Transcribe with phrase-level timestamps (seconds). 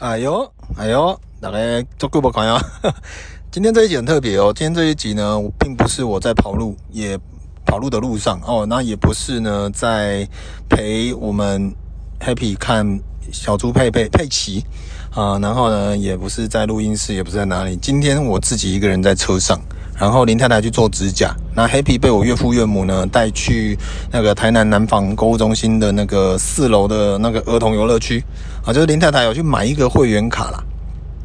[0.00, 1.58] 哎呦，哎呦，大家
[1.96, 2.60] 做久没看呀！
[3.52, 4.52] 今天这一集很特别哦。
[4.52, 7.16] 今天这一集呢，我并不是我在跑路，也
[7.64, 8.66] 跑路的路上哦。
[8.68, 10.28] 那也不是呢，在
[10.68, 11.72] 陪我们
[12.18, 12.98] Happy 看
[13.32, 14.64] 小猪佩佩佩奇
[15.14, 15.38] 啊。
[15.38, 17.76] 然后呢，也不是在录音室，也不是在哪里。
[17.76, 19.60] 今天我自己一个人在车上，
[19.98, 21.34] 然后林太太去做指甲。
[21.54, 23.78] 那 Happy 被我岳父岳母呢带去
[24.10, 28.22] 那个台南南纺购物中心的那个四楼的那个儿童游乐区。
[28.64, 30.64] 啊，就是林太太有去买一个会员卡啦。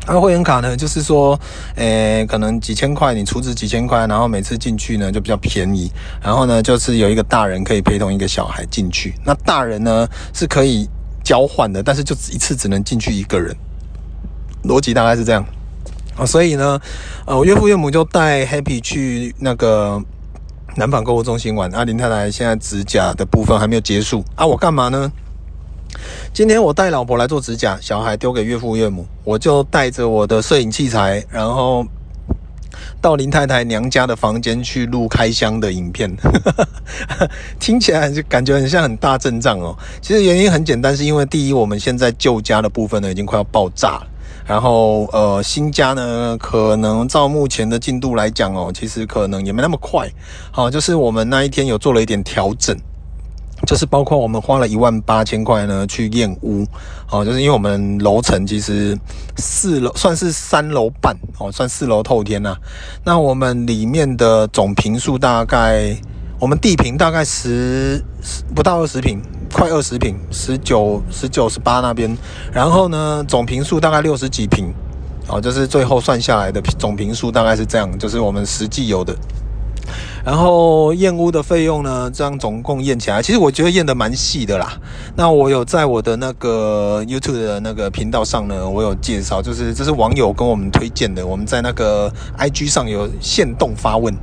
[0.08, 1.40] 那、啊、会员卡呢，就是说，
[1.76, 5.92] 诶、可能几千块，你储值几千块，然后每次进去呢就比较便宜。
[6.22, 9.14] 然后呢，就是有一个大人可以陪同一个小孩进去。
[9.24, 10.90] 那大人呢是可以
[11.24, 13.56] 交换的，但是就一次只能进去一个人。
[14.64, 15.46] 逻辑大概是这样。
[16.20, 16.80] 啊，所以呢，
[17.26, 20.02] 呃，我岳父岳母就带 Happy 去那个
[20.76, 21.74] 南纺购物中心玩。
[21.74, 24.24] 啊，林太太现在指甲的部分还没有结束。
[24.36, 25.12] 啊，我干嘛呢？
[26.32, 31.84] 今天我带老婆来做指甲，小孩丢给岳父岳母，我就带着我的摄影器材，然后
[33.02, 36.16] 到林太太娘家的房间去录开箱的影片。
[37.60, 39.76] 听起来就感觉很像很大阵仗哦。
[40.00, 44.08] 其实原因很简单，是因为第一，我们现在旧家的部分呢已经快要爆炸了，
[44.50, 50.10] 然后呃新家呢可能照目前的进度来讲哦，其实可能也没那么快。
[50.52, 52.76] 好，就是我们那一天有做了一点调整。
[53.68, 56.66] 就是包括我们花了一万八千块呢去验屋，
[57.12, 58.98] 哦，就是因为我们楼层其实
[59.36, 62.56] 四楼算是三楼半哦，算四楼透天呐。
[63.04, 65.94] 那我们里面的总坪数大概，
[66.40, 68.02] 我们地坪大概十
[68.56, 69.22] 不到二十平，
[69.60, 72.18] 快二十平，十九十九十八那边。
[72.50, 74.74] 然后呢，总平数大概六十几平，
[75.28, 79.14] 哦，就是最后算下来的总平数大概是这样，就是我们实际有的。
[80.30, 82.08] 然后验屋的费用呢？
[82.14, 84.80] 这样总共验起来，其实我觉得验得蛮细的啦。
[85.16, 91.26] 那我有在我的那个 YouTube 的那个频道上呢，我有介绍，就是这是网友跟我们推荐的。
[91.26, 94.14] 我们在那个 IG 上有限动发问，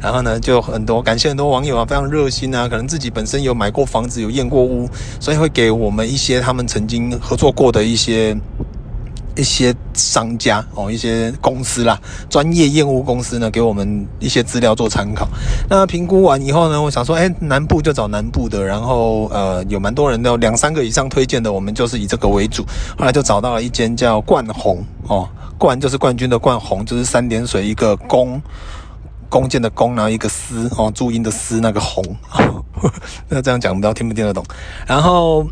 [0.00, 4.88] 然后呢就很多感谢很多网友啊，非常热心啊，可能自己本身有买过房子，有验过屋，
[5.18, 8.36] 所以会给我们一些他们曾经合作过的一些。
[9.36, 15.28] 一些商家哦，一些公司啦，专业验屋公司呢，给我们一些资料做参考。
[15.68, 22.64] 那评估完以后呢，我想说，哎，南部就找南部的，然后呃，有蛮多人都两三个以上推荐的，我们就是以这个为主。
[22.98, 28.40] 后来就找到了一间叫冠宏哦，冠就是冠军的冠，宏就是三点水一个弓，
[29.28, 32.02] 弓箭的弓，然后一个丝哦，注音的丝那个宏。
[33.28, 34.42] 那这样讲不知道听不听得懂？
[34.86, 35.46] 然后。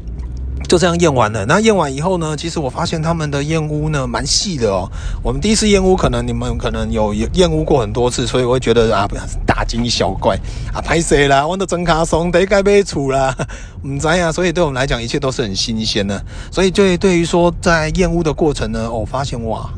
[0.67, 1.45] 就这样验完了。
[1.47, 4.91] 那验完以后呢，其实我发现他们的验屋呢蛮细的哦。
[5.23, 10.37] 我们第一次验屋，可能你们可能有验屋过很多次，所以我会觉得啊，不要大惊小怪
[10.73, 13.37] 啊，拍谁啦，我的真卡松得该被处啦，
[13.87, 14.33] 唔知啊。
[14.33, 16.25] 所以对我们来讲，一切都是很新鲜的。
[16.51, 19.69] 所以对对于说在验屋的过程呢，我发现哇，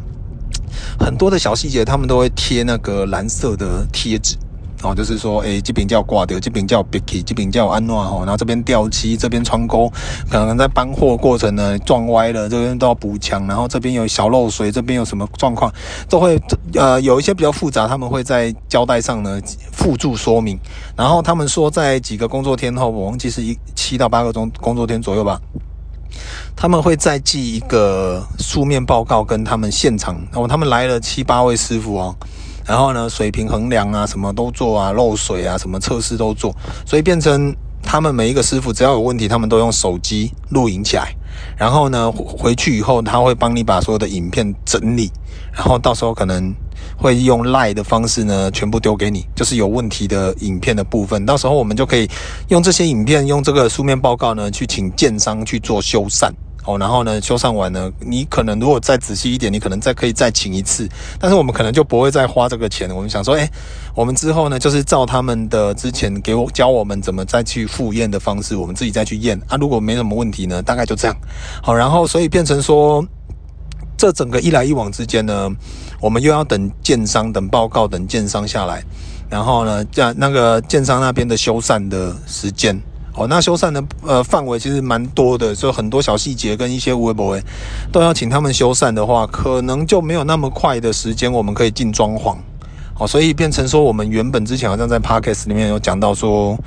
[0.99, 4.37] 很多的小细节，他们都会贴那个蓝色的贴纸。
[4.83, 9.91] 哦，就是说，诶，这边叫挂掉，这边叫 Bicky，这边叫安诺哈，然后这边掉漆，这边穿钩，
[10.31, 15.73] 可能在搬货过程呢撞歪了，这边都要补墙，然后这边有小漏水，这边有什么状况，
[16.11, 16.41] 都会
[16.75, 19.41] 呃有一些比较复杂，他们会在胶带上呢
[19.73, 20.59] 附注说明，
[20.95, 25.41] 然后他们说在几个工作天后，我忘记是一七到八个钟工作天左右吧，
[26.55, 32.15] 他们会再寄一个书面报告跟他们现场，然后他们来了七八位师傅哦。
[32.67, 36.55] 然后呢，水平衡量啊，什么都做啊，漏水啊，什么测试都做，
[36.85, 41.15] 所以变成他们每一个师傅只要有问题，他们都用手机录影起来，
[41.57, 45.11] 然后呢回去以后，他会帮你把所有的影片整理，
[45.53, 46.53] 然后到时候可能
[46.99, 52.09] 会用 Line 的方式呢，全部丢给你，就是有问题的影片的部分，到时候我们就可以
[52.49, 56.31] 用这些影片，用这个书面报告呢，去请建商去做修缮。
[56.67, 60.89] 哦，然后呢，修缮完呢，你可能如果再仔细一点，你可能再可以再请一次，
[61.21, 62.91] 但是我们可能就不会再花这个钱。
[62.93, 63.49] 我们想说，诶，
[63.95, 69.57] 我们之后呢，就是照他们的之前给我教我们怎么再去复验的方式，我们自己再去验啊。
[69.57, 71.17] 如果没什么问题呢，大概就这样。
[71.63, 73.07] 好，然后所以变成说，
[73.97, 75.49] 这整个一来一往之间呢，
[76.01, 78.83] 我们又要等建商、等报告、等建商下来，
[79.31, 82.77] 然后呢，在那个建商那边的修缮的时间。
[83.17, 87.39] 哦，那修缮的呃范围其实蛮多的，就很多小细节跟一些微博
[87.91, 92.37] 都要请他们修缮的话，可能就没有那么快的时间我们可以进装潢。
[92.99, 96.59] 哦，所以变成说我们原本之前好像在 Podcast 里面有讲到说，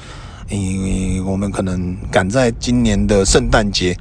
[0.49, 3.95] 嗯，我们可能赶在今年的圣诞节，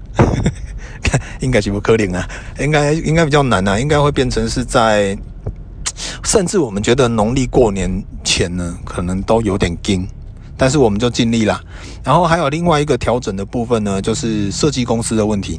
[1.40, 2.28] 应该是不可能啊，
[2.58, 5.16] 应该应该比较难啊，应该会变成是在，
[6.24, 10.08] 甚至我们觉得农历过年前呢，可能都有点惊。
[10.58, 11.58] 但是我们就尽力啦，
[12.04, 15.58] 然后还有另外一个调整的部分呢，就是设计公司的问题。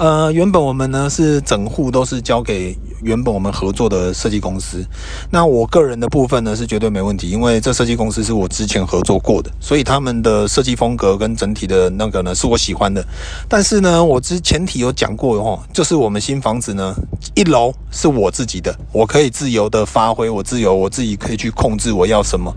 [0.00, 4.82] 呃，原本我们呢是整户都是交给原本我们合作的设计公司。
[5.30, 13.04] 那我个人的部分呢是绝对没问题，因为这设计公司是我之前合作过的，所以他们的设计风格跟整体的那个呢是我喜欢的。
[13.46, 16.96] 但是呢，我之前提有讲过哦，就是我们新房子呢，
[17.34, 22.50] 一楼是我自己的，我可以自由的发挥，我自由，我自己可以去控制我要什么。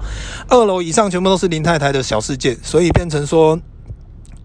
[0.48, 3.60] 二楼以上全部都是林太太的小世界，所以变成说。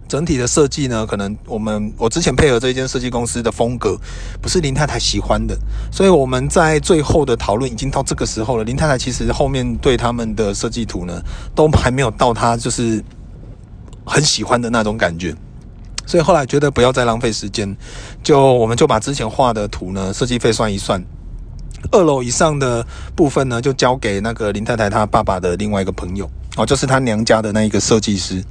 [0.09, 3.95] 整体的设计呢，可能我们我之前配合这一间设计公司的风格，
[4.41, 5.55] 不是林太太喜欢的，
[5.93, 8.65] 所以我们在最后的讨论已经到这个时候了。
[8.65, 11.23] 林太太其实后面对他们的设计图呢，
[11.55, 13.05] 都还没有到她就是
[14.07, 15.35] 很喜欢的那种感觉，
[16.07, 17.77] 所以后来觉得不要再浪费时间，
[18.23, 21.05] 就我们就把之前画的图呢，设计费算一算，
[21.93, 28.43] 二楼以上的部分呢，就交给那个林太太她爸爸的另外一个朋友哦，就是她娘家的那一个设计师。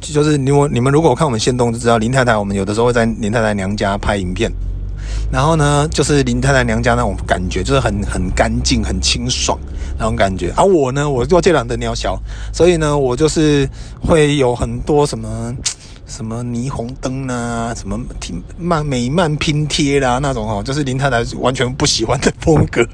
[0.00, 4.50] 就是你我你们如果看我们限动就知道林太太，我们有的时候会在林太太娘家拍影片，
[5.32, 9.58] 然后呢，就是林太太娘家那种感觉，就是很很干净、很清爽
[9.98, 10.52] 那种感觉。
[10.56, 12.18] 而、我呢，我做这两的鸟小，
[12.52, 13.68] 所以呢，我就是
[14.00, 15.54] 会有很多什么
[16.06, 22.84] 什么霓虹灯啊，什么挺慢美漫拼贴啦那种哦，就是林太太完全不喜欢的风格。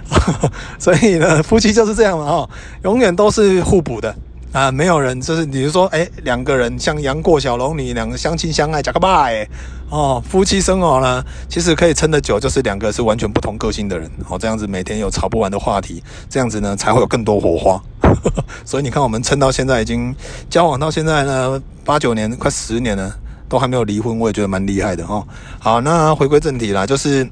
[0.78, 2.50] 所以呢，夫妻就是这样嘛哦，
[2.82, 4.14] 永远都是互补的。
[4.52, 9.48] 啊，没有人就是，比如说，哎，两个人像杨过小龙女，两个相亲相爱，讲个爸哎，
[9.90, 17.80] 哦，夫妻生活呢，其实可以撑得久，就是两个是完全不同个性的人，哦，这样子每天有吵不完的话题，这样子呢才会有更多火花。
[18.66, 20.12] 所以你看，我们撑到现在已经
[20.48, 23.14] 交往到现在呢，八九年，快十年了，
[23.48, 25.24] 都还没有离婚，我也觉得蛮厉害的哦。
[25.60, 27.24] 好，那回归正题啦，就是。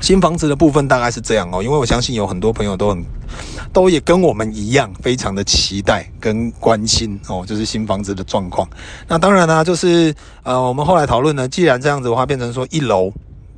[0.00, 3.04] 新房子的部分大概是这样哦，因为我相信有很多朋友都很，
[3.72, 8.68] 都也跟我们一样，非常的期待跟关心哦，就是新房子的状况。
[9.06, 13.12] 那当然呢、就是呃，我们后来讨论呢，既然这样子的话，变成说一楼，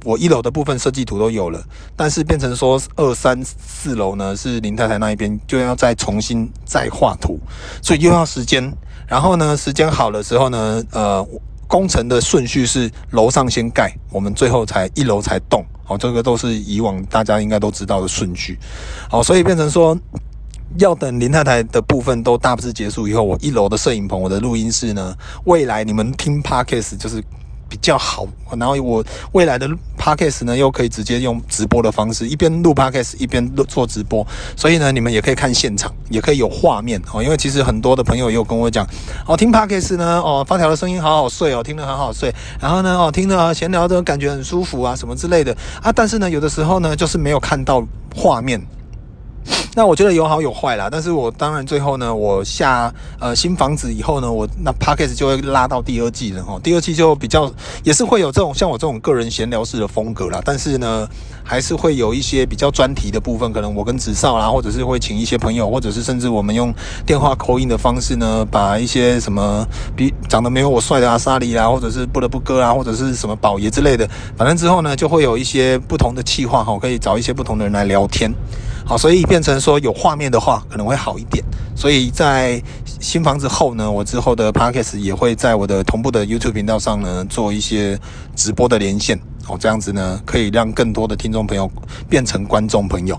[0.04, 1.62] 我一楼的部分设计图都有了，
[1.94, 7.38] 但是变成说二三四楼呢，是林太太那一边就要再重新再画图，
[7.80, 8.72] 所以又要时间。
[9.06, 11.26] 然后呢，时间好的时候呢，呃。
[11.68, 15.64] 工程的顺序是楼上先盖，我们最后才一楼才动。
[15.92, 18.58] 哦，这个都是以往大家应该都知道的顺序。
[19.10, 19.98] 好，所以变成说，
[20.78, 27.22] 要等林太太的部分都大致结束以后，我一楼的摄影棚、我的录音室呢，未来你们听 Podcast 就是。
[27.72, 28.28] 比较好，
[28.58, 29.02] 然后我
[29.32, 29.66] 未来的
[29.98, 37.22] podcast 呢，又可以直接用直播的方式，一边录 podcast 一边做直播，所以呢，你们也可以看现场，也可以有画面哦。
[37.22, 38.86] 因为其实很多的朋友也有跟我讲，
[39.26, 42.30] 哦，听 podcast 呢，哦，发条的声音好好睡哦，听得很好睡，
[42.60, 45.90] 然后呢，哦，听得闲聊的感觉很舒服啊，什么之类的啊。
[45.90, 47.82] 但是呢，有的时候呢，就是没有看到
[48.14, 48.60] 画面。
[49.74, 57.50] 那我觉得有好有坏啦，但是我当然最后呢，我下呃新房子以后呢，我那 Podcast 就会拉到第二季了哈，第二季就比较
[57.82, 61.08] 也是会有这种像我这种个人闲聊式的风格啦，但是呢，
[61.42, 66.72] 还是会有一些比较专题的部分，可能我跟子少啦，或者是会请一些朋友，或者是甚至我们用
[67.06, 69.66] 电话口音的方式呢，把一些什么
[69.96, 74.06] 比长得没有我帅的阿莎莉啦，或者是不得不哥啊，或者是什么宝爷之类的，
[74.36, 78.30] 反正之后呢，就会有一些不同的企划哈，可以找一些不同的人来聊天。
[78.84, 81.44] 好，所以变成说有画面的话，可能会好一点。
[81.74, 82.62] 所以在
[83.00, 87.98] 新房子后呢，我之后的 Podcast 也会在我的同步的 YouTube 频道上呢，做一些
[88.36, 89.18] 直播的连线。
[89.48, 91.70] 哦，这样子呢，可以让更多的听众朋友
[92.08, 93.18] 变成观众朋友，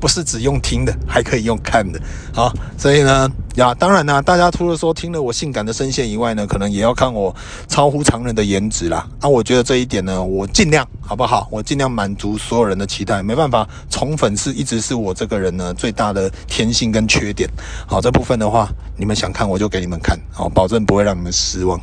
[0.00, 2.00] 不是只用听的， 还可以用看的。
[2.34, 7.34] 好，所以呢，呀，当然呢，大家除了说听了我性感的声线以外呢，可能也要看我
[7.68, 9.06] 超乎常人的颜值啦。
[9.20, 11.46] 那、啊、我觉得这一点呢，我尽量，好不好？
[11.50, 13.22] 我尽量满足所有人的期待。
[13.22, 17.48] 没办法，宠粉丝一直是我这个人呢最大的天性跟缺点。
[17.86, 21.78] 好，这部分的话，你们想看我就给你们看，好，保证不会让你们失望。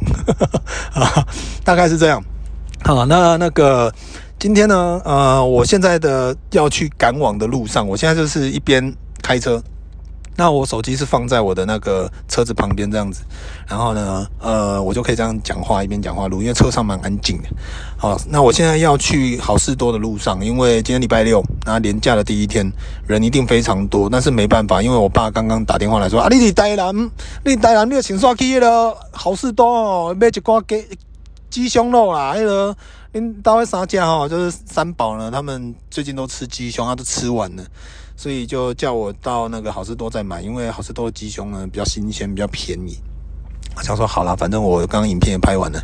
[1.64, 2.24] 大概是这样。
[2.88, 3.94] 好，那那个
[4.40, 9.62] 今天呢，呃，我现在的要去赶往的路上，我现在就是一边开车，
[10.38, 13.24] 那我手机是放在我的那个车子旁边这样子，
[13.68, 17.50] 然后呢，呃，我就可以这样讲话一边讲话录，因为车上蛮安静的。
[17.98, 22.72] 好，那我现在要去好事多的路上，因为今天礼拜六，那连假的第一天，
[23.06, 26.96] 人一定非常多，但是没办法，因为我爸刚刚打电话来说啊，你台南，
[27.44, 30.88] 你台南，你要请刷去了好事多哦，买一挂给。
[31.50, 32.76] 鸡胸肉啦，那个
[33.14, 37.64] 恁大卫三家哈，就是三宝呢，他们最近都吃鸡胸，他都吃完了，
[38.16, 42.98] 所以就叫我到那个好事多再买，因为好事多的鸡胸呢比较新鲜，比较便宜。
[43.76, 45.80] 我想说好啦，反正我刚刚影片也拍完了，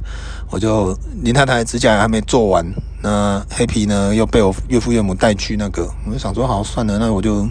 [0.50, 2.66] 我就林太太指甲还没做完，
[3.02, 7.48] 那黑皮呢又被我岳父岳母带去那个，我就想说好算了，那我就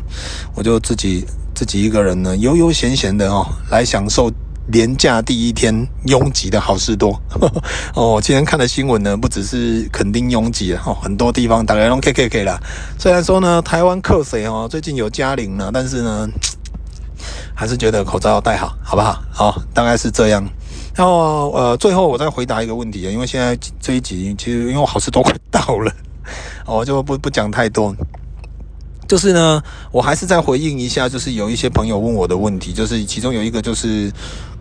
[0.54, 4.31] 我就自己自己一个人呢悠悠闲闲的哦来享受。
[4.72, 7.20] 连假第一天拥挤的好事多
[7.94, 8.18] 哦。
[8.22, 12.58] 今天看的新闻呢，不只是肯定拥挤哦，很多地方大概都 K K K 了。
[12.98, 16.26] 虽然说呢，台湾客谁哦，最近有加零了，但是呢，
[17.54, 19.22] 还是觉得口罩要戴好，好不好？
[19.30, 20.42] 好，大概是这样。
[20.94, 25.92] 然后呃，最后我再回答一个问题，因为现在这一集其实因为我好事多快到了，
[26.66, 27.94] 我 就不不讲太多。
[29.08, 34.10] 就是呢，我还是再回应一下，就是有一些朋友问我的问题，就是其中有一个就是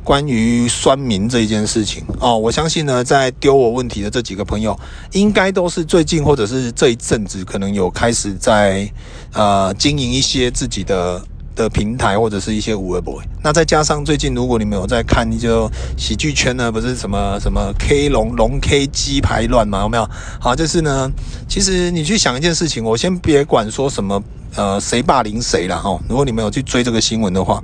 [0.03, 2.37] 关于酸民这一件事情哦。
[2.37, 4.77] 我相信呢，在丢我问题的这几个朋友，
[5.11, 8.91] 应该都是最近或者是这一阵子可能有开始在
[9.33, 11.21] 呃经营一些自己的。
[11.53, 20.09] 的平台或者是一些五微博，那再加上最近，如果你们有在看，就喜剧圈呢，不是什么什么 K 龙龙 K 鸡排乱嘛，有没有？
[20.39, 21.11] 好，就是呢，
[21.49, 24.23] 其实你去想一件事情，我先别管说什么
[24.55, 25.99] 呃谁霸凌谁了哈。
[26.07, 27.61] 如果你们有去追这个新闻的话，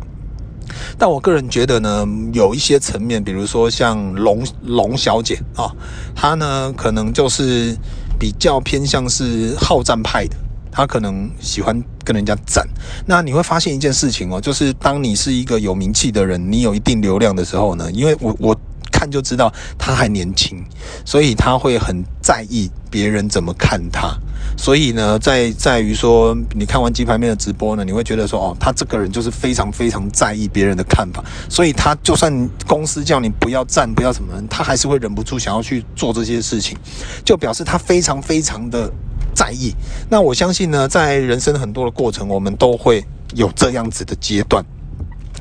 [0.97, 5.71] 但我个人觉得呢，有一些层面，比如说像龙龙小姐啊，
[6.15, 7.75] 她呢可能就是
[8.19, 10.35] 比较偏向是好战派的。
[10.71, 12.63] 她可能喜欢跟人家战，
[13.07, 18.55] 那你会发现一件事情哦，就是当你是一个有名气的人，你有一定流量的时候呢，因为我我
[18.91, 20.63] 看就知道他还年轻，
[21.03, 24.15] 所以他会很在意别人怎么看他，
[24.55, 36.77] 所以呢，在在于说你看完鸡排妹的直播呢，你会觉得说哦，他这个人就是非常非常在意别人的看法，所以他就算公司叫你不要战，不要什么，他还是会忍不住想要去做这些事情，
[37.25, 38.91] 就表示他非常非常的。
[39.35, 39.71] 在意，
[40.09, 44.65] 那我相信呢，在人生很多的过程，我们都会有这样子的阶段。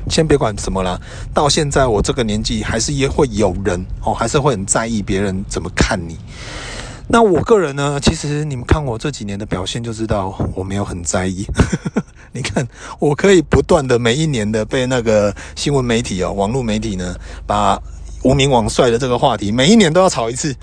[0.07, 1.01] 先别管什么啦，
[1.33, 6.15] 到现在我这个年纪，还是也会有人哦，还是会很在意别人怎么看你。
[7.09, 11.45] 那我个人呢，其实你们看我这几年的表现就知道，我没有很在意。
[12.33, 12.67] 你看，
[12.99, 17.81] 我可以不断的每一年的被那个新闻媒体哦，网络媒体呢，把。
[18.23, 20.53] 无名网帅的这个话题，每一年都要炒一次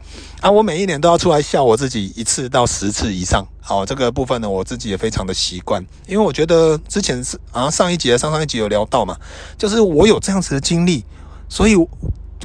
[0.41, 0.51] 啊！
[0.51, 3.47] 我每一年都要出来笑我自己一次到十次以上。
[3.61, 9.17] 好，这个部分呢，我自己也非常的习惯，因为我觉得之前是啊，上一集上上一集有聊到嘛，
[9.57, 11.05] 就是我有这样子的经历，
[11.49, 11.77] 所以。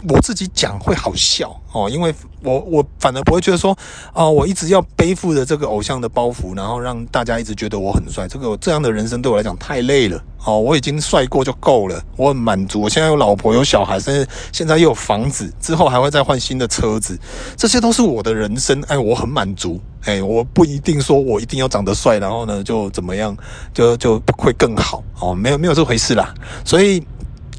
[0.07, 2.13] 我自己讲会好笑哦，因为
[2.43, 3.77] 我我反而不会觉得说，
[4.13, 10.59] 哦，我一直要背负着这个偶像的包袱，然后让大家一直觉得我很帅，这个这样的人生对我来讲太累了哦。
[10.59, 12.81] 我已经帅过就够了，我很满足。
[12.81, 17.19] 我现在有老婆有小孩，甚至现在又有房子，之后还会再换新的车子，
[17.55, 18.81] 这些都是我的人生。
[18.87, 19.79] 哎，我很满足。
[20.05, 23.35] 哎，我不一定说我一定要长得帅，然后呢就怎么样，
[23.73, 26.33] 就就会更好哦，没有没有这回事啦。
[26.65, 27.03] 所以。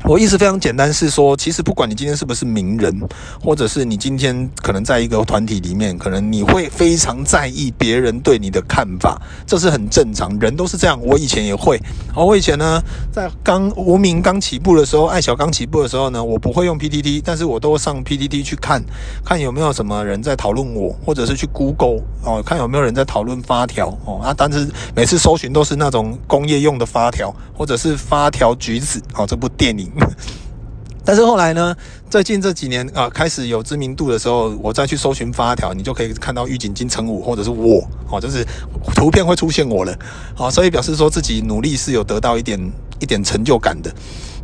[0.04, 3.00] 我意思非常简单，是说，其实不管你今天是不是名人，
[3.40, 10.98] 或者是你今天可能在一个团体里面，可能你会非常在意别人对你的看法，这是很正常，人都是这样。
[11.02, 11.80] 我以前也会，
[12.14, 18.82] 哦，我以前呢，在刚无名刚起步的时候，爱小刚起步的时候呢，我不会用 PTT，但是我都上 PTT 去看
[19.22, 24.66] 看有没有什么人在讨论我，或者是去 Google 哦，看有没有人在讨论发条哦啊，但是
[24.96, 29.89] 每次搜寻都是那种工业用的发条，或者是发条橘子哦，这部电影。
[31.04, 31.74] 但是后来呢，
[32.08, 38.46] 最近这几年啊，开始有知名度的时候，我再去搜寻发条，你就可以看到预警金城武或者是我哦，就是
[38.94, 39.98] 图片会出现我了，
[40.34, 42.60] 好，所以表示说自己努力是有得到一点
[43.00, 43.92] 一点成就感的。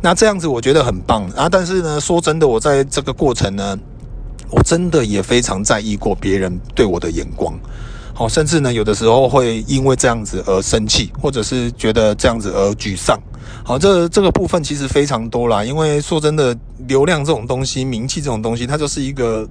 [0.01, 1.47] 那这样子我觉得很棒啊。
[1.47, 3.77] 但是呢，说真的，我在这个过程呢，
[4.49, 7.53] 我真的也非常在意过别人对我的眼光，
[8.17, 13.15] 好，甚至呢，有的时候会因为这样子而生气，或者是觉得这样子而沮丧。
[13.63, 16.57] 好，这这个部分其实非常多啦，因为说真的，
[16.87, 19.47] 流量这种东西，名气这种东西，它就是一个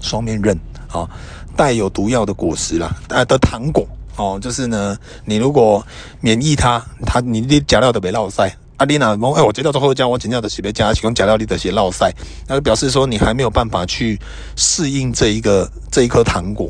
[0.00, 0.58] 双面刃
[0.90, 1.08] 啊，
[1.56, 3.86] 带有毒药的果实啦，呃的糖果
[4.16, 5.86] 哦，就是呢，你如果
[6.20, 8.52] 免疫它，它你你假料都别落赛。
[8.78, 12.12] 阿丽娜，哎，我接到之后讲，我剪掉的是别加，提供假料里的些落赛，
[12.48, 14.20] 那就表示说你还没有办法去
[14.56, 16.68] 适应这一个这一颗糖果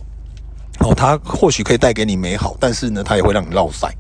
[0.81, 3.93] 哦，它或许可以带给你美好，但是呢，它也会让你落赛。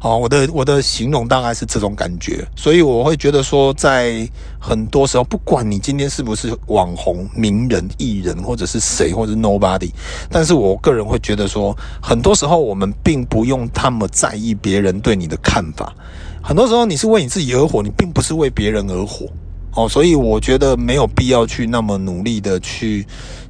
[0.00, 4.28] 好，我的我的形容大概是这种感觉，所以我会觉得说，在
[4.60, 9.90] 很多时候，不管你今天是不是网红、名人、艺人，或者是谁，或者是 nobody，
[10.30, 15.92] 但是我个人会觉得说，很多时候我们并不用那么在意别人对你的看法。
[16.40, 19.26] 很多时候你是为你自己而活，你并不是为别人而活。
[19.74, 23.04] 哦，所以我觉得没有必要去那么努力的去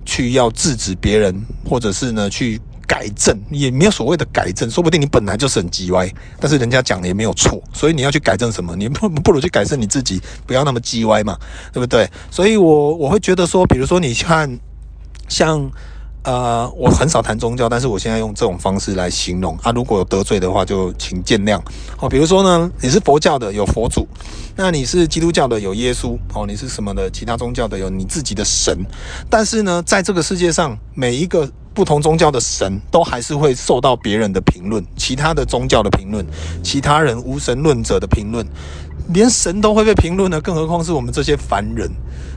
[0.06, 2.58] 去要制止别人，或者是呢去。
[2.88, 8.74] 改正也没有所谓的改正，说不定你本来就是很叽歪，但是人家讲的也没有错，所以你要去改正什么？
[8.74, 11.38] 你不不如去改正你自己，不要那么叽歪嘛，
[11.70, 12.10] 对不对？
[12.30, 14.58] 所以我我会觉得说，比如说你看，
[15.28, 15.70] 像
[16.28, 19.72] 呃，我很少谈宗教，但是我现在用这种方式来形容啊。
[19.72, 21.58] 如果有得罪的话，就请见谅。
[21.98, 24.02] 哦，比如说呢，你是佛教的，有佛祖；
[24.54, 26.18] 那你是基督教的，有耶稣。
[26.34, 27.10] 哦，你是什么的？
[27.10, 28.76] 其他宗教的，有你自己的神。
[29.30, 36.26] 但是呢，在这个世界上，每一个不同宗教的神，都还是会受到别人的评论，其他的宗教的评论，
[36.62, 38.46] 其他人无神论者的评论。
[39.12, 41.90] 连神都会被评论的，更何况是我们这些凡人。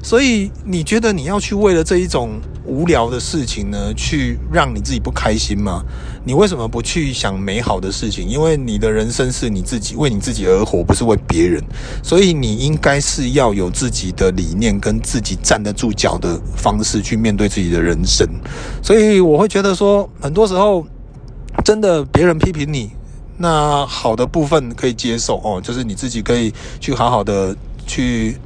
[0.04, 2.32] 所以你觉得你要去为了这一种
[2.66, 5.84] 无聊的事情呢，去让你自己不开心吗？
[6.24, 8.28] 你为什么不去想美好的事情？
[8.28, 11.64] 因为你的人生是你自己为你自己而活，不是为别人。
[12.02, 18.28] 所以你应该是要有自己的理念，跟自己站得住脚的方式去面对自己的人生。
[18.82, 20.84] 所以我会觉得说，很多时候
[21.64, 22.92] 真的别人批评你。
[23.42, 27.56] 那好的部分可以接受哦，就是你自己可以去好好的
[27.88, 28.38] 去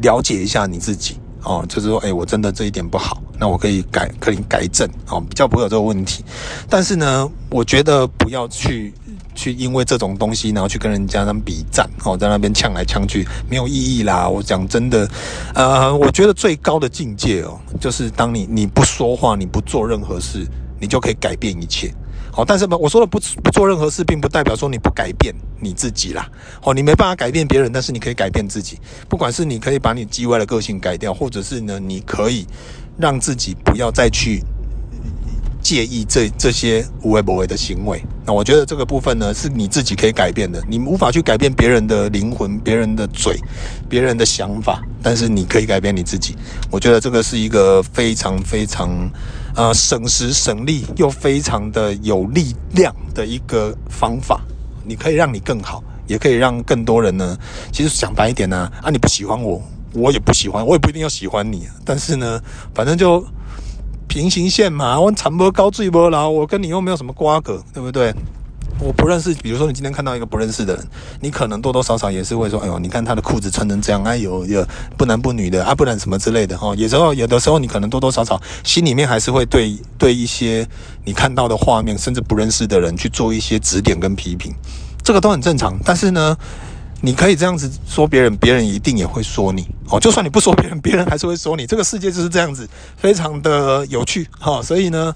[0.00, 6.24] 了解一下你自己哦，就是说，哎，我真的这一点不好，那我可以改，可以改正哦，比较不会有这个问题。
[6.68, 8.92] 但是呢，我觉得不要去
[9.34, 14.28] 去因为这种东西，然后去跟人家那比战哦，在那边呛来呛去，没有意义啦。
[14.28, 15.08] 我讲真的，
[15.54, 20.46] 呃，我觉得最高的境界哦，就是当你你不说话，你不做任何事，
[20.80, 21.94] 你就可以改变一切。
[22.38, 26.24] 哦，但是我说的不不做任何事，并不代表说你不改变你自己啦。
[26.62, 28.78] 哦，你没办法改变别人，但是你可以改变自己。
[29.08, 32.46] 不管是你可以把你叽歪的个性改掉，或者是呢，你可以
[32.96, 34.40] 让自己不要再去
[35.60, 38.00] 介意这这些无为不为的行为。
[38.24, 40.62] 那我觉得这个部分呢，是你自己可以改变的。
[40.68, 43.36] 你无法去改变别人的灵魂、别人的嘴、
[43.88, 46.36] 别人的想法，但是你可以改变你自己。
[46.70, 49.10] 我觉得这个是一个非常非常。
[49.58, 54.40] 呃，省时省力又非常的有力量的一个方法，
[54.84, 57.36] 你可以让你更好，也可以让更多人呢。
[57.72, 59.60] 其实讲白一点呢，啊，啊，你不喜欢我，
[59.94, 61.66] 我也不喜欢，我也不一定要喜欢你。
[61.84, 62.40] 但是呢，
[62.72, 63.26] 反正就
[64.06, 68.14] 平行线嘛，我长波高坠波，然后我跟你又没有什么瓜葛，对不对？
[68.80, 70.86] 我不认识，比如说你今天看到一个不认识的人，
[71.20, 74.64] 你可能多多少少也是会说，哎呦，你看他的裤子穿成这样，哎呦，有
[74.96, 76.72] 不男不女的啊，不然什么之类的哈。
[76.76, 80.66] 有时候有的时候你可能多多少少心里面还是会对对一些
[81.04, 84.54] 你看到的画面，甚至不认识的人去做一些指点跟批评，
[85.02, 85.76] 这个都很正常。
[85.84, 86.36] 但是呢，
[87.00, 89.98] 你可以这样子说别人，别人一定也会说你哦。
[89.98, 91.66] 就算你不说别人，别人还是会说你。
[91.66, 94.62] 这个世界就是这样子，非常的有趣哈。
[94.62, 95.12] 所以呢。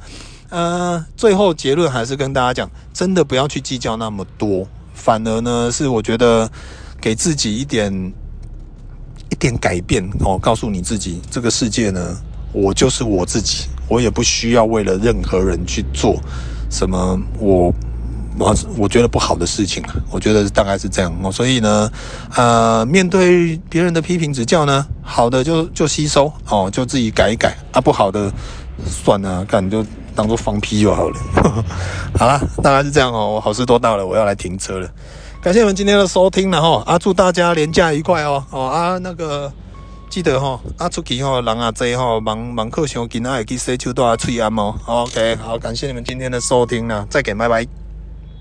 [0.53, 6.47] 呃，最后结论还是跟大家讲，真的不要去计较那么多，反而呢是我觉得
[7.01, 8.12] 给自己一点
[9.31, 12.15] 一点改变哦，告诉你自己，这个世界呢，
[12.53, 16.21] 我就是我自己，我也不需要为了任何人去做
[16.71, 17.73] 什么我
[18.38, 19.95] 我我觉得不好的事情了。
[20.11, 21.91] 我觉得大概是这样哦，所以呢，
[22.37, 28.31] 呃，面对别人的批评指教呢，好的就就吸收哦，就自己改一改啊，不好的
[28.87, 29.85] 算了，干就。
[30.15, 31.19] 当做放屁就好了。
[32.19, 33.31] 好了，大概是这样哦。
[33.31, 34.87] 我好事多到了，我要来停车了。
[35.41, 36.83] 感谢你们今天的收听了哈。
[36.85, 38.45] 啊，祝大家连假愉快哦。
[38.51, 39.51] 哦啊，那个
[40.11, 44.75] 记得哈，啊出去哈，人啊多哈，忙忙课上，今仔会去洗手，多啊吹安哦。
[44.85, 47.82] OK，好，感谢你们今天的收听了，再见，拜拜。